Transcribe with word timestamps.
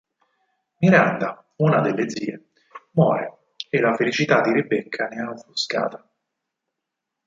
Miranda, 0.79 1.45
una 1.57 1.79
delle 1.81 2.09
zie, 2.09 2.47
muore 2.93 3.41
e 3.69 3.79
la 3.79 3.93
felicità 3.93 4.41
di 4.41 4.51
Rebecca 4.51 5.05
ne 5.05 5.17
è 5.21 5.27
offuscata. 5.27 6.09